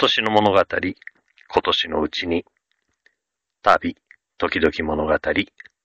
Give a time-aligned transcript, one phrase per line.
[0.00, 2.44] 今年の物語、今年のうちに、
[3.64, 3.96] 旅、
[4.38, 5.18] 時々物語、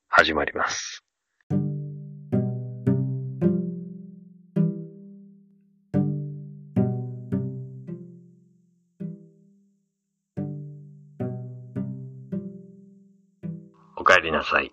[0.07, 1.03] 始まります。
[13.97, 14.69] お帰りなさい。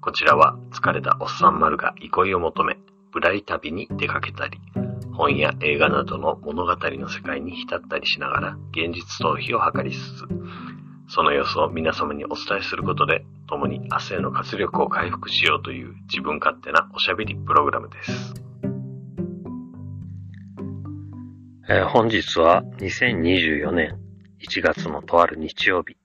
[0.00, 2.76] こちらは疲れたおっさん丸が憩いを求め、
[3.12, 4.60] ぶらり旅に出かけたり、
[5.18, 10.24] 本や映画などの物語の世界に浸ったりしながら現実逃避を図りつつ、
[11.08, 18.34] その様子を皆様にお伝えすることで、共に明日への活力を回復しようという自分勝手なおしゃべりプログラムです。
[21.68, 23.98] えー本日は2024年
[24.40, 25.96] 1月のとある日曜日。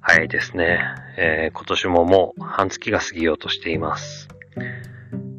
[0.00, 0.80] 早いですね。
[1.16, 4.33] えー今年ももう半月が過ぎようとしています。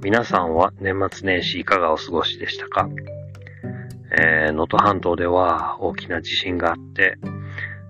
[0.06, 2.88] 皆さんは年末年始いかがお過ごしでしたか？
[4.12, 7.18] えー能登半島では大きな地震があって、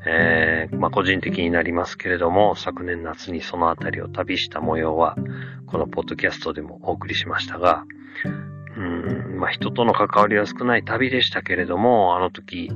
[0.07, 5.17] えーまあ、個人的になりますけれども、昨年夏にそのあたりを旅した模様は、
[5.67, 7.83] このポッドキャストでもお送りしましたが、
[8.77, 12.71] うん、まあ、人との関わりは少ない旅でしたけれども、あの時、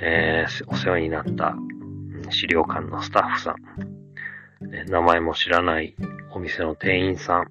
[0.00, 1.54] えーお世話になった
[2.30, 3.56] 資料館のスタッフさん、
[4.88, 5.94] 名前も知らない
[6.32, 7.50] お店の店員さん、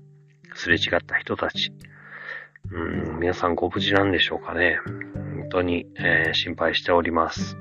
[0.55, 1.71] すれ違った人たち、
[2.71, 4.79] うん、皆さんご無事なんでしょうかね。
[4.85, 7.57] 本当に、えー心配しております。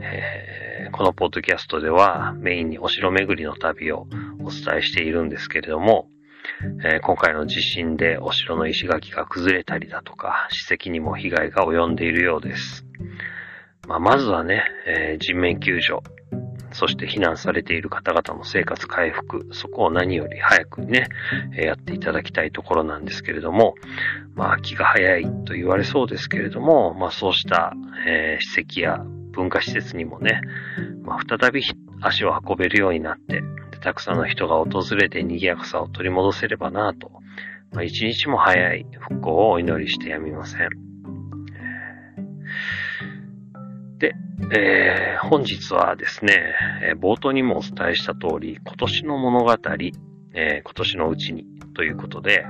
[0.00, 4.06] えーこのポッドキャストではメインにお城巡りの旅を
[4.44, 6.08] お伝えしているんですけれども、
[6.84, 12.86] えー今回の地震でお城の石垣が崩れたりだとか、史跡にも被害が及んでいるようです。
[13.88, 15.98] まあ、まずはね、えー人命救助、
[16.74, 21.06] そして避難されている方々の生活回復、そこを何より早くね、
[21.56, 23.76] えやっていただきたいところなんですけれども、
[24.34, 27.72] まあ、気が早いと言われそうですけれども、まあ、そうした、
[28.06, 28.98] えー史跡や
[29.30, 30.40] 文化施設にもね、
[31.02, 31.62] まあ、再び
[32.00, 33.42] 足を運べるようになって、
[33.80, 37.10] たくさんの人が訪れて賑やかさを取り戻せればなと、
[37.72, 40.83] まあ、一日も早い復興をお祈りしてやみません。
[44.04, 44.14] で、
[44.52, 52.44] えー本日はですね、えー冒頭にもお伝えした通り、今年の物語、えー今年のうちにということで、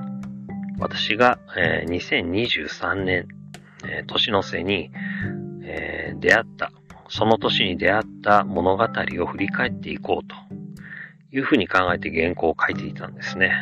[0.80, 3.28] 私が、え2023年、
[3.86, 4.90] え年の瀬に、
[5.62, 6.72] え出会った、
[7.08, 10.34] その年に出会った物語を振り返っていこうと
[11.30, 13.52] いうふうに考えて原稿を書いていたんですね。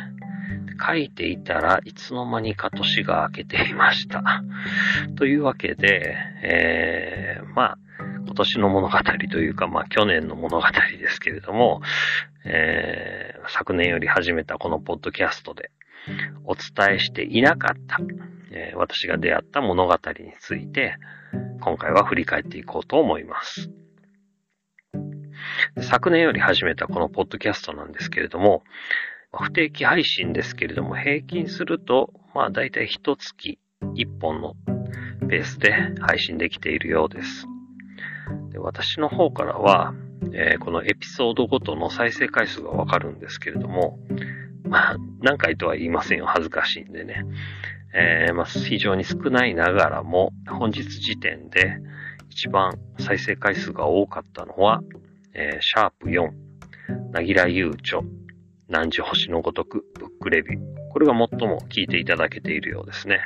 [0.85, 4.23] 書いていたらいつの間にか年が明けていました。
[5.15, 7.77] というわけで、えーまあ、
[8.25, 8.97] 今年の物語
[9.31, 10.67] というか、まあ去年の物語
[10.99, 11.81] ですけれども、
[12.45, 15.69] えー昨年より始めたこのポッドキャストで
[16.45, 17.99] お伝えしていなかった、
[18.51, 20.95] えー私が出会った物語について、
[21.61, 23.69] 今回は振り返っていこうと思います。
[25.81, 28.63] 昨年より始めたこのポッドキャストなんですけれども、
[29.33, 33.59] 不定期配信ですけれども、平均すると、まあ大体一月
[33.95, 34.55] 一本の
[35.27, 37.47] ペースで配信できているようです。
[38.63, 39.93] 私の方からは、
[40.33, 43.99] えーこのエピソードごとの再生回数がわかるんですけれども、
[44.63, 46.25] まあ、何回とは言いませんよ。
[46.25, 47.25] 恥ずかしいんでね。
[47.93, 51.77] えーまあ、非常に少ないながらも、本日時点で
[52.29, 54.81] 一番再生回数が多かったのは、
[55.33, 56.31] えーシャープ4、
[57.11, 58.03] なぎらゆうちょ、
[58.69, 60.61] 何時星のごとく、ブックレビュー。
[60.91, 63.25] これが最も聞いていただけているようですね。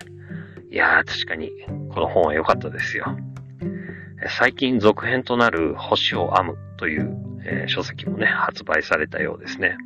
[0.72, 1.52] いやー、確かに、
[1.94, 3.06] この本は良かったですよ。
[4.26, 9.78] 最近続編となる星を編むという、えー書籍もね、発売されたようですね。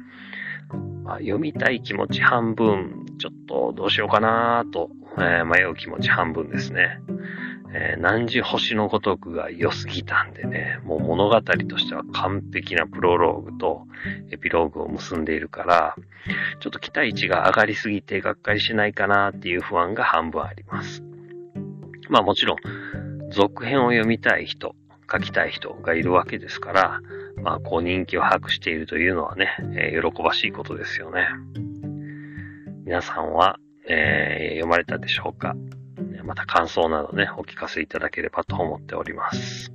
[1.03, 7.02] まあ、読みたい気持ち半分、ちょっとどうしようかなと、えー迷う気持ち半分ですね。
[7.74, 13.86] えー何時星のごとくが良すぎたんでね、もう物語としては完璧なプロローグと
[14.31, 15.96] エピローグを結んでいるから、
[16.62, 21.03] ちょっと期待値が上がりすぎてがっかりしないかなっていう不安が半分あります。
[22.09, 22.58] まあもちろん、
[23.31, 24.76] 続編を読みたい人、
[25.11, 27.02] 書きたい人がいるわけですから、
[27.41, 31.28] まあこう人気を把握しているというのはね、えー喜ばしいことですよね。
[32.85, 33.58] 皆さんは、
[33.88, 35.56] えー読まれたでしょうか？
[36.23, 39.72] また感想などね、お聞かせいただければと思っております。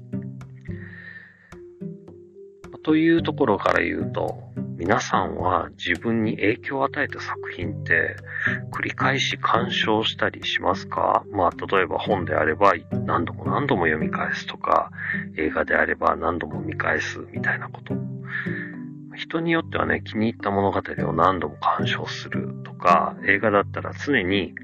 [2.84, 4.45] というところから言うと、
[4.78, 8.16] 皆さんは自分に影響を与えた作品って
[8.70, 11.24] 繰り返し鑑賞したりしますか？
[11.32, 12.74] まあ、例えば本であれば
[13.06, 14.90] 何度も何度も読み返すとか、
[15.38, 17.94] 映画であれば何度も見返すみたいなこと。
[19.16, 24.54] 人によってはね、気に入った物語を何度も鑑賞するとか、映画だったら常に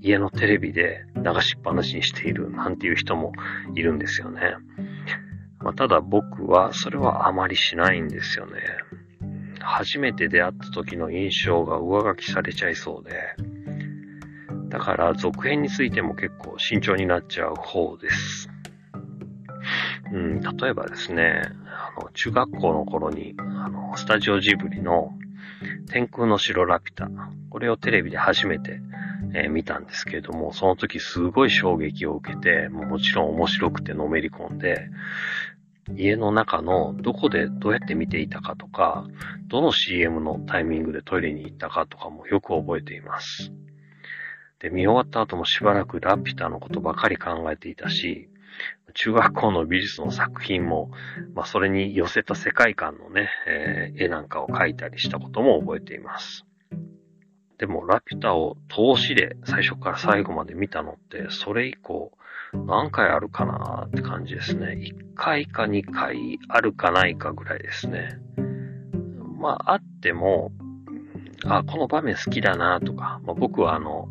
[0.00, 3.32] 家のテレビで流しっぱなしにしているなんていう人も
[3.74, 4.54] いるんですよね。
[5.60, 8.62] まあ、ただ僕はそれはあまりしないんですよね。
[9.68, 13.34] 初めて出会った時の印象が上書きされちゃいそうで、
[14.70, 18.48] だから続編についても結構慎重になっちゃう方です。
[20.10, 25.12] うん、例えばですね、あの、中学校の頃に、あの、スタジオジブリの
[25.90, 27.10] 天空の城ラピュタ、
[27.50, 28.80] これをテレビで初めて、
[29.34, 34.88] えー、見たんですけれども、その時すごい衝撃を受けて、ももちろん面白くてのめり込んで、
[35.96, 39.06] 家の中のどこでどうやって見ていたかとか、
[39.48, 43.52] どの CM のタイミングでトイレに行ったかとかもよく覚えています。
[44.60, 48.28] で、見終わった後もしばらくラピュタのことばかり考えていたし、
[48.94, 50.90] 中学校の美術の作品も、
[51.34, 56.44] まあ、それに寄せた世界観のね、えー、絵なんかを描いたりしたことも覚えています。
[57.58, 62.12] でも、ラピュタを通しで最初から最後まで見たのって、それ以降、
[62.52, 64.76] 何回あるかなって感じですね。
[64.78, 68.18] 1回か2回あるかないかぐらいですね。
[69.38, 70.50] まあ、あっても、
[71.44, 74.08] あ、この場面好きだなとか、まあ、僕はあの、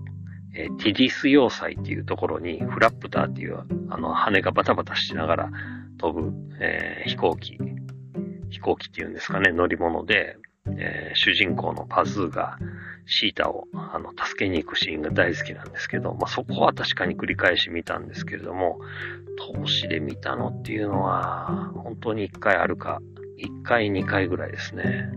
[0.56, 5.50] え、ティディス要塞っていうところに、フラップターっていう、あの、羽がバタバタしながら
[5.98, 7.58] 飛ぶ、えー、飛行機、
[8.50, 12.58] 飛行機っていうんですかね、乗り物で、えー、主人公のパズーが
[13.08, 18.80] シータをあの助けに行くシーンが大好きなんですけど、まあ、そこは確かに繰り返し見たんですけれども、
[19.54, 23.02] 投資で見たのっていうのは、本当に1回あるか、
[23.40, 25.10] 1回2回ぐらいですね。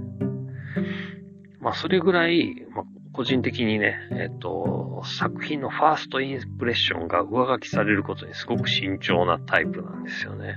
[1.60, 10.56] まあ、それぐらい、まあ、個人的にね、えっ、と、作品のファーストインプレッションが上書きされることにすごく慎重なタイプなんですよね。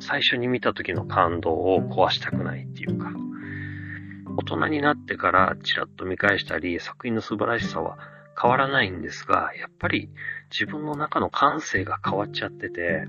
[0.00, 3.10] 最初に見た時の感動を壊したくないっていうか、
[4.38, 7.98] 大人になってからちらっと見返したり、作品の素晴らしさは
[8.40, 10.10] 変わらないんですが、やっぱり
[10.48, 13.08] 自分の中の感性が変わっちゃってて、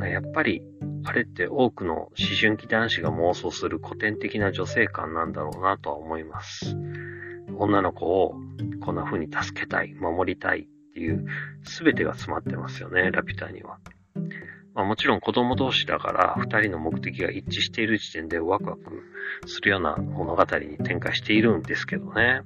[0.00, 0.62] やっぱり
[1.04, 2.10] あれって多くの思
[2.40, 6.74] 春期男子が妄想する古典的な女性感なんだろうなとは思います。
[7.58, 8.34] 女の子を
[8.80, 11.26] こんな風に助けたい、守りたいっていう
[11.82, 13.78] 全てが詰まってますよね、ラピュタには。
[14.74, 19.02] まあ、もちろん子供同士だから2人の目的が一致している時点でワクワク
[19.46, 22.42] するような物語に展開しているんですけどね。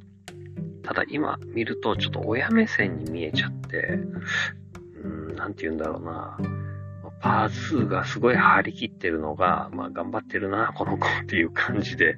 [0.82, 3.98] ただ今見るとちょっと親目線に見えちゃって、
[5.04, 6.38] うん、なんて言うんだろうな。
[7.22, 12.16] パー2がすごい張り切ってるのが、まあ頑張ってるな、この子っていう感じで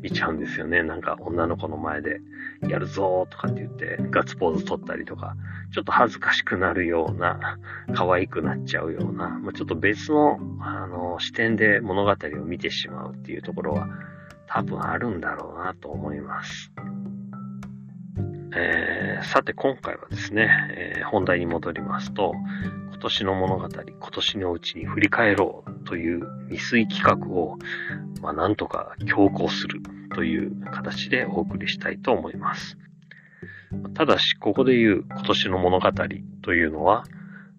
[0.00, 0.84] 見ちゃうんですよね。
[0.84, 2.20] なんか女の子の前で
[2.62, 5.34] やるぞーとかって言ってガッツポーズ取ったりとか、
[5.72, 7.58] ちょっと恥ずかしくなるような、
[7.96, 13.88] 可愛くなっちゃうような、まあ、ちょっと別の、あの、視点で物語を見てしまうっていうところは
[14.46, 16.72] 多分あるんだろうなと思います。
[18.56, 22.34] えー、さて今回はですね、えー、本題に戻りますと、
[23.04, 27.58] 年の物語、今年のうちに振り返ろうという未遂企画を、
[28.22, 29.82] まあ、なんとか強行する
[30.14, 32.78] という形でお送りしたいと思います。
[33.94, 35.90] ただし、ここで言う今年の物語
[36.42, 37.04] というのは、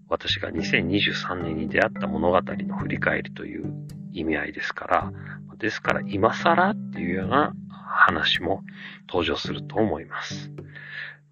[0.09, 3.71] 私が2023年に出会った物語の振り返りという
[4.13, 5.11] 意味合いですから、
[5.57, 8.63] ですから今更っていうような話も
[9.07, 10.51] 登場すると思います。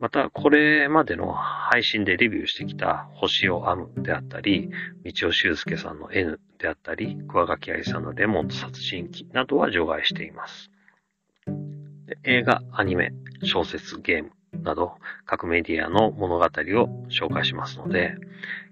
[0.03, 4.69] また、これまでの配信でレビューしてきた星を編むであったり、
[5.05, 10.69] 道尾修介さんの N であったり、桑垣愛さんのレモンと殺人鬼などは除外しています。
[12.25, 14.31] 映画、アニメ、小説、ゲーム
[14.61, 14.95] など
[15.25, 16.47] 各メディアの物語を
[17.07, 18.15] 紹介しますので、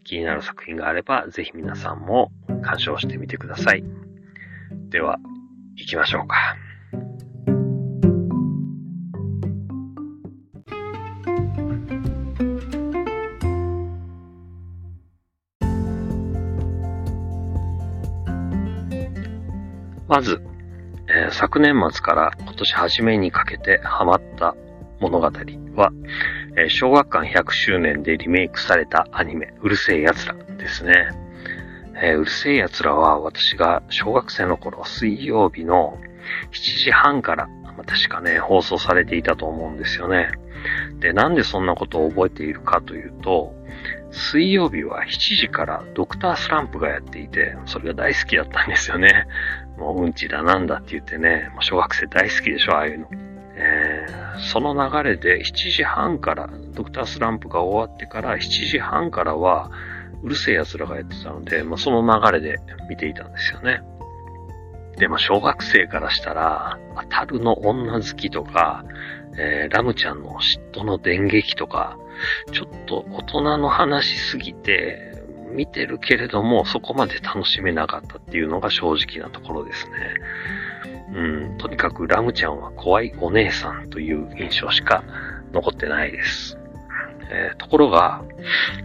[0.04, 2.30] 気になる作品があればぜひ皆さんも
[2.62, 3.86] 鑑賞してみてください。
[4.90, 5.18] では、
[5.78, 6.58] 行きましょうか。
[20.12, 20.42] まず、
[21.08, 24.58] えー、昨年末から今年初めにかけてハマった
[25.00, 25.32] 物語は、
[26.58, 31.12] えー、小学館100周年でリメイクされたアニメ、うるせえ奴らですね。
[32.04, 35.98] えー、うるせえ奴らは私が小学生の頃水曜日の
[36.52, 37.48] 7時半から、
[37.88, 40.28] 確かね、放送されていたと思うんですよね。
[41.00, 43.56] で、なんでそんなことを覚えているかというと、
[44.12, 49.26] 水曜日は7時からドクタースランプがやっていて、それが大好きだったんですよね。
[49.82, 53.08] もううんちだなんだって言ってね、小学生大好きでしょ、ああいうの。
[53.56, 59.72] えー、その流れで7時半から、ドクタースランプが終わってから7時半からは、
[60.22, 62.60] うるせえ奴らがやってたので、まあ、その流れで
[62.90, 63.82] 見ていたんですよね。
[64.98, 68.86] でも小学生からしたら、当たるの女好きとか、
[69.40, 71.98] えー、ラムちゃんの嫉妬の電撃とか、
[72.52, 75.11] ちょっと大人の話すぎて、
[75.52, 79.94] 見てるけれども、そこまで楽しめなかったっていうのが正直なところですね。
[81.14, 85.04] うん、とにかくラムちゃんは怖いお姉さんという印象しか
[85.52, 86.58] 残ってないです。
[87.30, 88.24] えー、ところが、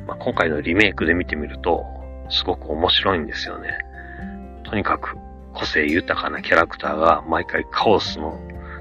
[0.07, 1.85] まあ、今回のリメイクで見てみると、
[2.29, 3.79] すごく面白いんですよね。
[4.65, 5.17] とにかく
[5.55, 8.39] 個性豊かなキャラクターが毎回カオスの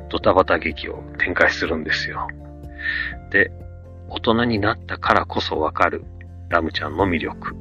[0.09, 2.27] ドタバタ劇を展開するんですよ。
[3.31, 3.51] で、
[4.09, 6.05] 大人になったからこそわかる
[6.49, 7.55] ラムちゃんの魅力。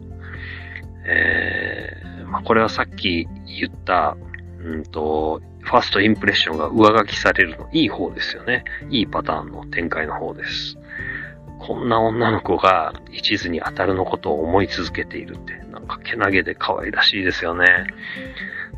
[1.06, 4.16] えー、まあ、これはさっき言った、
[4.60, 8.64] うんと、ファーストインプレッションが上書きされるのいい方ですよね。
[8.90, 10.76] いいパターンの展開の方です。
[11.58, 17.86] こんな女の子が一途に当たるのことを思い続けているって、なんかけなげで可愛らしいですよね。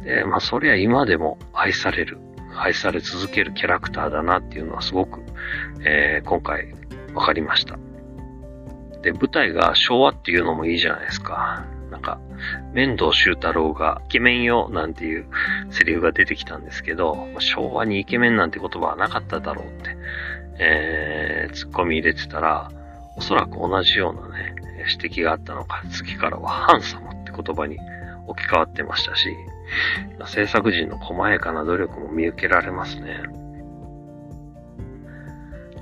[0.05, 2.19] で、まあそりゃ今でも愛される、
[2.57, 5.21] 愛され続けるキャラクターだなっていうのはすごく、
[5.85, 6.73] えー、今回
[7.13, 7.77] 分かりました。
[9.03, 11.67] で、舞台が昭和っていうのもいいじゃないですか。
[11.91, 12.19] なんか、
[12.73, 15.27] 面倒修太郎がイケメンよなんていう
[15.71, 19.97] セリフが出てきたんですけど、昭和にイケメンなんて言葉はなかっただろうって、
[20.59, 22.71] えー、ツッコミ入れてたら、
[23.17, 24.55] おそらく同じようなね、
[24.99, 27.79] 指摘があったのか、次からはハンサムって言葉に
[28.27, 29.35] 置き換わってましたし、
[30.27, 33.23] 制作陣の細やかな努力も見受けられますね。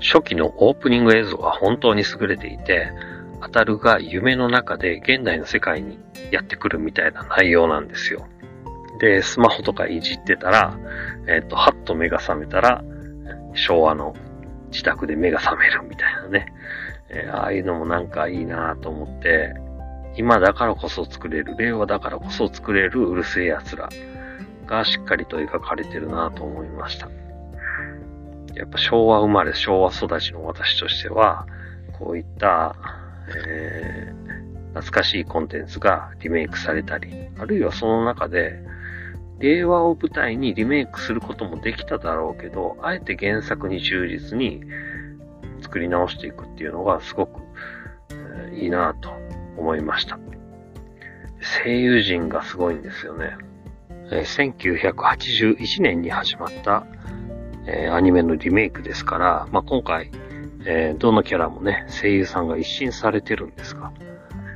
[0.01, 2.91] 初期のオープニング映像は本当に優れていて、
[3.41, 5.99] アタルが夢の中で現代の世界に
[6.31, 8.27] やってくるみたいな内容なんですよ。
[8.99, 10.77] で、スマホとかいじってたら、
[11.27, 12.83] えっ、ー、と、はっと目が覚めたら、
[13.53, 14.13] 昭和の
[14.71, 16.47] 自宅で目が覚めるみたいなね。
[17.09, 19.55] えー、ああいうのもなんかいいなと思って、
[20.17, 23.89] 今だからこそ作れる、令和だからこそ作れるうるせえ奴ら
[24.65, 27.09] がしっかりと描かれてるなと思いました。
[28.55, 31.45] やっぱ昭和生まれ、昭和育ちの私としては、
[31.99, 32.75] こういった、
[33.29, 34.13] え、
[34.69, 38.61] 懐かしいコンテンツがリメイクされたり、あるいはその中で、
[39.39, 44.63] 令和を舞台にリメイクすることもできただろうけど、あえて原作に忠実に
[45.61, 47.41] 作り直していくっていうのがすごく、
[48.11, 49.11] えー、いいなと
[49.57, 50.17] 思いました。
[51.63, 53.37] 声優陣がすごいんですよね。
[54.11, 56.85] えー、1981年に始まった
[57.67, 60.11] えー、アニメのリメイクですから、まあ、今回、
[60.67, 63.91] えー、どのキャラもね、声優さんが一新されてるんですが、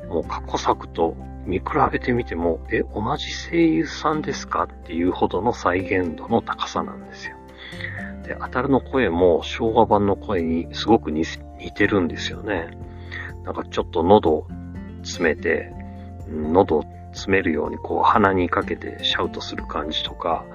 [0.07, 7.35] もう過去作と見比べてみても、え、同じ声優さんですかっていうほどの再現度の高さなんですよ。
[8.23, 11.25] で、当たるの声も昭和版の声にすごく似
[11.75, 12.69] てるんですよね。
[13.43, 14.47] なんかちょっと喉を
[15.03, 15.71] 詰めて、
[16.27, 20.45] 喉を詰めるようにこう鼻にかけてシャウトする感じとか、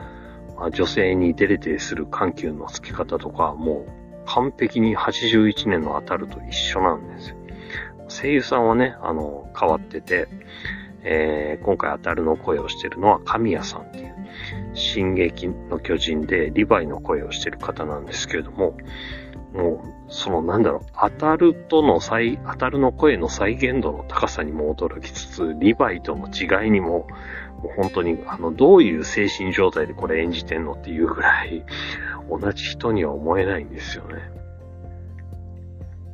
[0.57, 7.37] まあ、女性にデレデレする緩急の付き方とか、もう完璧に81年の当たると一緒なんですよ。
[8.09, 10.28] 声優さんはね、あの、変わってて、
[11.02, 14.14] えー、今回当たるの声をしてるのは神谷さんっていう、
[14.75, 18.76] 進撃の巨人でリヴァイの声をしてる方なんですけれども、
[19.52, 27.07] もう、そのなんだろう、当たるとの再、当たるの声の再現度の高さにも驚きつつ、リヴァイとの違いにも
[27.68, 31.64] 本当に、あの、どういう精神状態でこれ演じてんのっていうぐらい、
[32.28, 34.30] 同じ人には思えないんですよね。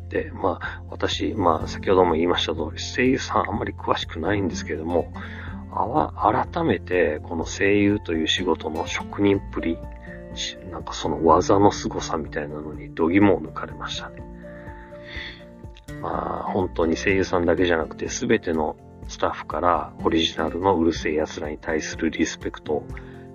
[0.08, 5.12] で、まあ、私、まあ、先ほども言いました通り、声優さんあんまり詳しくないんですけれども、
[5.72, 6.12] あわ、
[6.52, 9.78] 改めて、この声優という仕事の職人っぷり、
[10.70, 14.22] なんかその技の凄さみたいなのに度肝を抜かれましたね。
[16.00, 18.76] まあ、本当に声優さんだけじゃなくて、すべての
[19.10, 22.86] スタッフからオリジナルのうるせえ奴らに対するリスペクトを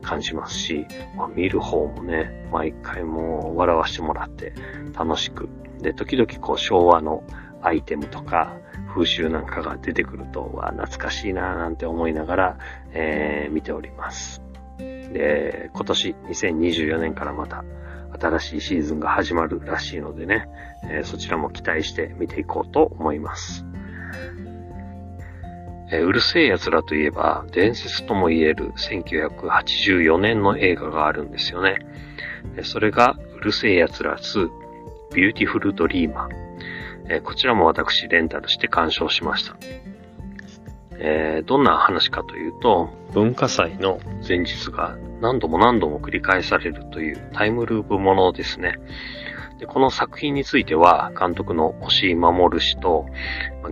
[0.02, 4.54] 感じますし、まあ、見る方もね、毎回もう笑わしてもらって
[4.98, 5.50] 楽しく。
[5.82, 7.26] で、時々こう昭和の
[7.62, 8.56] アイテムとか
[8.94, 12.58] 風習なんかが出てくると、わ懐かしいなぁなんて思いながら、
[12.94, 14.42] えー、見ております。
[14.78, 17.66] で、今年2024年からまた
[18.18, 20.48] 新しいシーズンが始まるらしいのでね、
[20.86, 23.66] えー、そちらも期待して見ていこうと思います。
[25.92, 31.78] えうるせえ奴らといえば、伝説とも言える1984年の映画があるんですよね。
[32.64, 34.50] それが、うる星やつら2、
[35.14, 37.22] ビューティフルドリーマー。
[37.22, 39.56] こちらも私レンタルして鑑賞しました。
[40.98, 48.80] えー、どんな話かというと、文化祭の前日が何度も何度も繰り返されるというタイムループものですね。
[49.60, 53.06] で、この作品については、監督の押井守氏と、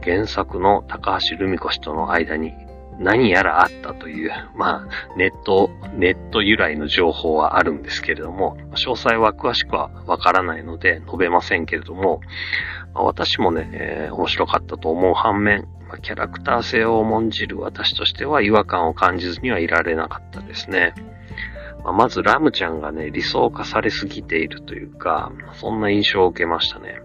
[0.04, 2.54] 原作の高橋留美子氏との間に
[3.00, 12.22] 何やらあったという、まあ、ネット、ネット由来の情報はあるんですけれども、詳細は詳しくはわからないので述べませんけれども、
[12.94, 15.68] 私もね、えー、面白かったと思う反面、
[16.02, 20.94] キャラクター性を重んじる私としては違和感を感じずにはいられなかったですね。
[21.84, 27.02] まあ、まずラムちゃんがね、理想化されすぎているというか、そんな印象を受けましたね。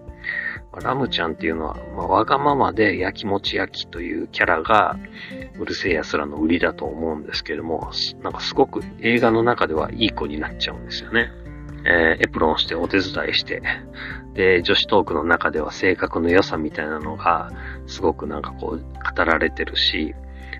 [0.81, 4.97] ラムちゃんっていうのは、まあ、わがままで焼きもち焼きというキャラが、
[5.59, 11.31] うるせえ奴らの売りだと思うんですけれども、なんかすごく映画の中ではいい子になっちゃうんですよね。
[11.85, 13.61] えー、エプロンしてお手伝いして、
[14.33, 17.49] で、女子トークの中では性格の良さみたいなのが、
[17.87, 20.13] すごくなんかこう、語られてるし、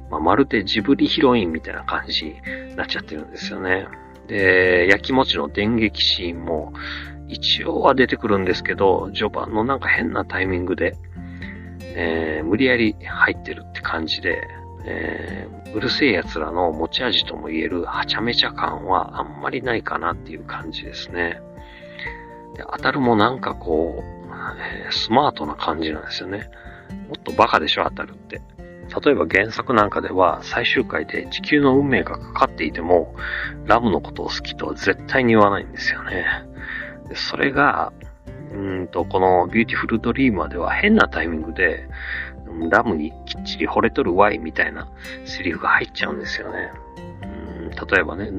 [0.09, 3.87] まあ、まるでジブリヒロインみたいな感じになっちゃってるんですよね。
[4.29, 6.71] で、焼きもちの電撃シーンも、
[7.27, 10.95] 一応は出てくるんですけど、序盤のなんか変なタイミングで、
[11.81, 14.41] えー、無理やり入ってるって感じで、
[14.85, 21.41] えー、うるせえ奴らの持ち味とも言えるはちゃめちゃ感はあんまりないかなっていう感じですね。
[22.55, 24.29] で、あたるもなんかこう、
[24.85, 26.49] えー、スマートな感じなんですよね。
[27.07, 28.41] もっとバカでしょ、あたるって。
[28.89, 33.15] 例えば原作なんかでは最終回で地球の運命がかかっていても、
[33.65, 36.25] ラムのことを好きとは絶対に言わないんですよね。
[37.13, 37.93] それが、
[38.51, 41.87] うんと、このビューティフルドリーマーでは変なタイミングで、
[42.69, 44.89] ラムにきっちり惚れとるわいみたいな
[45.25, 46.71] セリフが入っちゃうんですよね。
[47.23, 48.31] うん例えばね、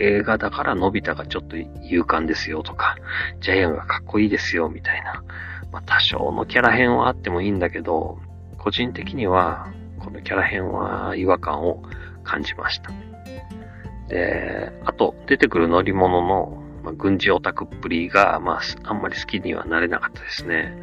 [0.00, 2.96] 映画だからのび太がちょっと勇敢ですよとか、
[3.40, 5.22] ジャイアンがかっこいいですよみたいな。
[5.72, 8.18] まあ多少のキャラ編はあってもいいんだけど、
[8.58, 9.68] 個人的には
[10.04, 11.82] このキャラ編は違和感を
[12.22, 12.90] 感じました。
[14.08, 20.76] で、あと出てくる乗り物のまあ、軍事オタクっぷりが、まあ、あんまり好きにはなれなかったですね。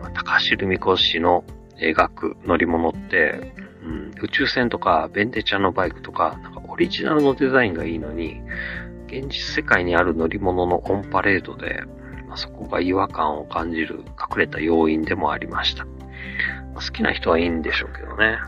[0.00, 1.44] まあ、高橋留美子氏の
[1.78, 3.52] 描く乗り物って、
[3.84, 8.40] うん、宇宙船とかベンデちゃんのバイクとか、なんかオリジナルのデザインがいいのに、
[9.06, 11.82] 現実世界にある乗り物のオンパレードで、
[12.26, 15.86] まあ、そこが違和感を感じる隠れた要因でもありました。
[16.80, 18.38] 好きな人はいいんでしょうけどね。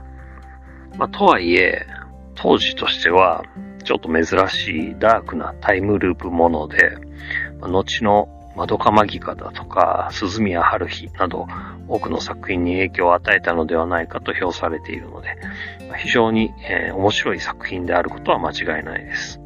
[0.97, 1.87] まあ、とはいえ、
[2.35, 3.45] 当時としては、
[3.85, 6.97] ちょっと珍しいダークなタイムループもので、
[7.61, 11.47] ま後の窓かマギカだとか、鈴宮春日など、
[11.88, 15.37] 多くの作品に影響を与えたのではないかと評されているので、
[15.99, 19.40] 非常に、えー、面白い作品であることは間違いないです。